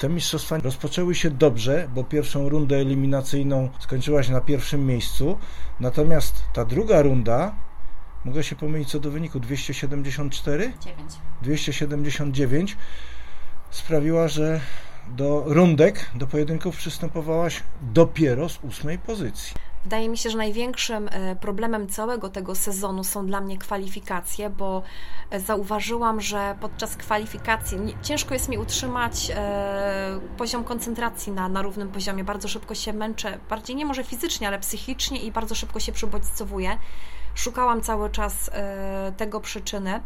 [0.00, 5.38] Te mistrzostwa rozpoczęły się dobrze, bo pierwszą rundę eliminacyjną skończyła się na pierwszym miejscu,
[5.80, 7.54] natomiast ta druga runda,
[8.24, 10.72] mogę się pomylić co do wyniku, 274?
[10.80, 11.12] 9.
[11.42, 12.76] 279
[13.70, 14.60] sprawiła, że
[15.08, 19.54] do rundek, do pojedynków przystępowałaś dopiero z ósmej pozycji.
[19.86, 24.82] Wydaje mi się, że największym e, problemem całego tego sezonu są dla mnie kwalifikacje, bo
[25.30, 31.88] e, zauważyłam, że podczas kwalifikacji ciężko jest mi utrzymać e, poziom koncentracji na, na równym
[31.88, 32.24] poziomie.
[32.24, 36.78] Bardzo szybko się męczę, bardziej nie może fizycznie, ale psychicznie i bardzo szybko się przybodźcowuję.
[37.34, 38.50] Szukałam cały czas
[39.16, 40.00] tego przyczyny.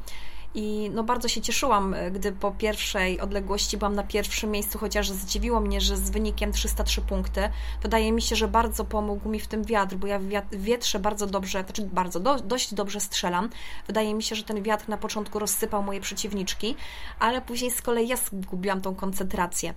[0.54, 5.10] I no bardzo się cieszyłam, e, gdy po pierwszej odległości byłam na pierwszym miejscu, chociaż
[5.10, 7.48] zdziwiło mnie, że z wynikiem 303 punkty.
[7.82, 11.26] Wydaje mi się, że bardzo pomógł mi w tym wiatr, bo ja w wietrze bardzo
[11.26, 13.50] dobrze, znaczy bardzo, do, dość dobrze strzelam.
[13.86, 16.76] Wydaje mi się, że ten wiatr na początku rozsypał moje przeciwniczki,
[17.18, 19.74] ale później z kolei ja zgubiłam tą koncentrację.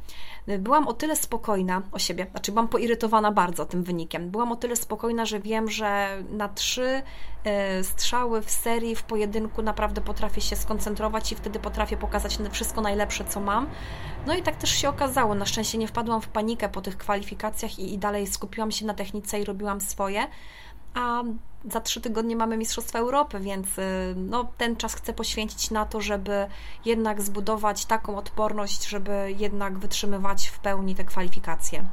[0.60, 4.30] Byłam o tyle spokojna o siebie, znaczy byłam poirytowana bardzo tym wynikiem.
[4.30, 7.02] Byłam o tyle spokojna, że wiem, że na trzy
[7.44, 12.82] e, strzały w serii, w pojedynku naprawdę potrafię się skoncentrować i wtedy potrafię pokazać wszystko
[12.82, 13.68] najlepsze, co mam.
[14.26, 15.36] No i tak też się okazało.
[15.36, 18.94] Na szczęście nie wpadłam w panikę po tych kwalifikacjach i, i dalej skupiłam się na
[18.94, 20.28] technice i robiłam swoje.
[20.94, 21.24] A
[21.72, 26.02] za trzy tygodnie mamy Mistrzostwa Europy, więc y, no, ten czas chcę poświęcić na to,
[26.02, 26.48] żeby
[26.86, 31.86] jednak zbudować taką odporność, żeby jednak wytrzymywać w pełni te kwalifikacje.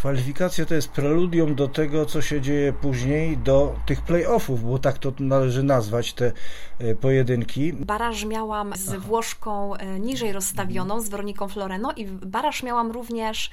[0.00, 4.98] Kwalifikacja to jest preludium do tego, co się dzieje później, do tych playoffów, bo tak
[4.98, 6.32] to należy nazwać te
[6.78, 7.72] e, pojedynki.
[7.72, 13.50] Baraż miałam z Włoszką e, niżej rozstawioną, z Weroniką Floreno i baraż miałam również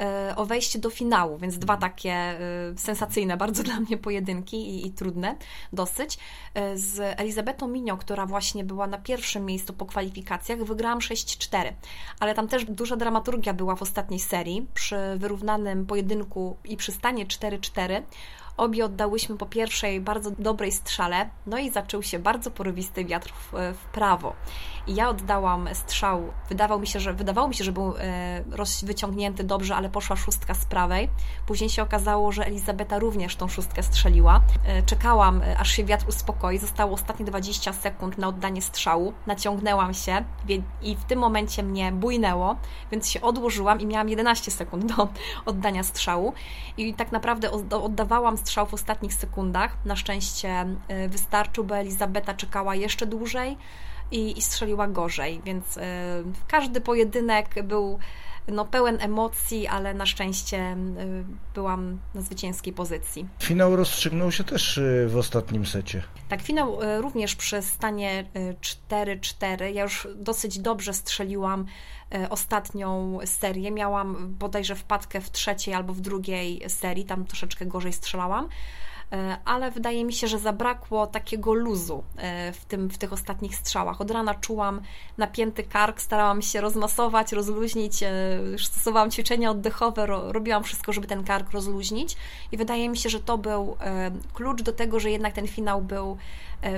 [0.00, 2.38] E, o wejście do finału, więc dwa takie e,
[2.76, 5.36] sensacyjne bardzo dla mnie pojedynki i, i trudne
[5.72, 6.18] dosyć.
[6.74, 11.72] Z Elizabetą Minio, która właśnie była na pierwszym miejscu po kwalifikacjach, wygrałam 6-4,
[12.20, 14.66] ale tam też duża dramaturgia była w ostatniej serii.
[14.74, 18.02] Przy wyrównanym pojedynku i przy stanie 4-4
[18.56, 23.52] Obie oddałyśmy po pierwszej bardzo dobrej strzale, no i zaczął się bardzo porywisty wiatr w,
[23.52, 24.34] w prawo.
[24.86, 28.44] I ja oddałam strzał, wydawał mi się, że, wydawało mi się, że był e,
[28.82, 31.08] wyciągnięty dobrze, ale poszła szóstka z prawej.
[31.46, 34.40] Później się okazało, że Elizabeta również tą szóstkę strzeliła.
[34.66, 36.58] E, czekałam, e, aż się wiatr uspokoi.
[36.58, 39.12] Zostało ostatnie 20 sekund na oddanie strzału.
[39.26, 40.24] Naciągnęłam się
[40.82, 42.56] i w tym momencie mnie bujnęło,
[42.90, 45.08] więc się odłożyłam i miałam 11 sekund do
[45.46, 46.32] oddania strzału.
[46.76, 49.76] I tak naprawdę oddawałam strzał w ostatnich sekundach.
[49.84, 50.66] Na szczęście
[51.04, 53.56] y, wystarczył, bo Elizabeta czekała jeszcze dłużej
[54.10, 55.80] i, i strzeliła gorzej, więc y,
[56.48, 57.98] każdy pojedynek był
[58.52, 61.24] no, pełen emocji, ale na szczęście y,
[61.54, 63.28] byłam na zwycięskiej pozycji.
[63.42, 66.02] Finał rozstrzygnął się też w ostatnim secie.
[66.28, 68.24] Tak, finał również przy stanie
[68.90, 69.64] 4-4.
[69.64, 71.66] Ja już dosyć dobrze strzeliłam
[72.30, 73.70] ostatnią serię.
[73.70, 78.48] Miałam bodajże wpadkę w trzeciej albo w drugiej serii, tam troszeczkę gorzej strzelałam.
[79.12, 83.56] E, ale wydaje mi się, że zabrakło takiego luzu e, w, tym, w tych ostatnich
[83.56, 84.00] strzałach.
[84.00, 84.80] Od rana czułam
[85.18, 88.08] napięty kark, starałam się rozmasować, rozluźnić, e,
[88.58, 92.16] stosowałam ćwiczenia oddechowe, robiłam wszystko, żeby ten kark rozluźnić
[92.52, 93.76] i wydaje mi się, że to był
[94.34, 96.16] klucz do tego, że jednak ten finał był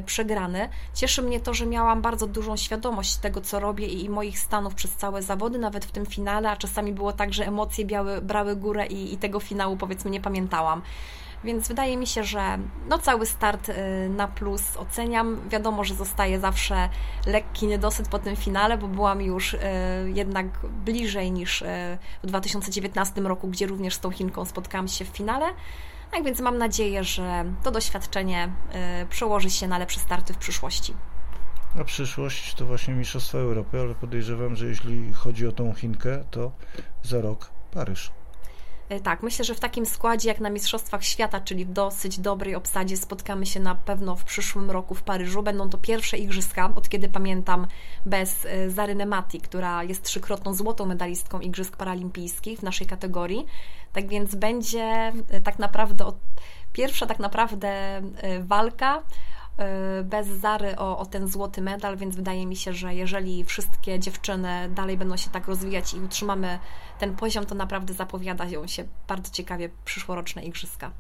[0.06, 0.68] przegrany.
[0.94, 4.90] Cieszy mnie to, że miałam bardzo dużą świadomość tego, co robię i moich stanów przez
[4.90, 8.86] całe zawody, nawet w tym finale, a czasami było tak, że emocje biały, brały górę
[8.86, 10.82] i, i tego finału powiedzmy nie pamiętałam.
[11.44, 12.58] Więc wydaje mi się, że
[12.88, 13.74] no cały start y,
[14.08, 15.48] na plus oceniam.
[15.48, 16.88] Wiadomo, że zostaje zawsze
[17.26, 19.58] lekki niedosyt po tym finale, bo byłam już y,
[20.14, 20.46] jednak
[20.84, 21.66] bliżej niż y,
[22.22, 25.46] w 2019 roku, gdzie również z tą Chinką spotkałam się w finale.
[26.10, 28.52] Tak więc mam nadzieję, że to doświadczenie
[29.10, 30.94] przełoży się na lepsze starty w przyszłości.
[31.80, 36.52] A przyszłość to właśnie Mistrzostwa Europy, ale podejrzewam, że jeśli chodzi o tą Chinkę, to
[37.02, 38.10] za rok Paryż.
[38.92, 42.54] E, tak, myślę, że w takim składzie jak na Mistrzostwach Świata, czyli w dosyć dobrej
[42.54, 45.42] obsadzie, spotkamy się na pewno w przyszłym roku w Paryżu.
[45.42, 47.66] Będą to pierwsze igrzyska, od kiedy pamiętam,
[48.06, 53.46] bez e, Zary Nemati, która jest trzykrotną złotą medalistką Igrzysk Paralimpijskich w naszej kategorii.
[53.92, 56.12] Tak więc będzie e, tak naprawdę
[56.72, 58.02] pierwsza tak naprawdę
[58.40, 59.02] walka
[60.04, 64.68] bez Zary o, o ten złoty medal, więc wydaje mi się, że jeżeli wszystkie dziewczyny
[64.74, 66.58] dalej będą się tak rozwijać i utrzymamy
[66.98, 70.92] ten poziom, to naprawdę zapowiada się bardzo ciekawie przyszłoroczne igrzyska.